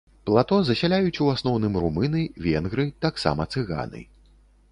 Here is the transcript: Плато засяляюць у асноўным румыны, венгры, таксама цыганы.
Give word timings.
Плато 0.27 0.57
засяляюць 0.69 1.21
у 1.25 1.27
асноўным 1.33 1.77
румыны, 1.83 2.23
венгры, 2.47 2.87
таксама 3.07 3.49
цыганы. 3.57 4.01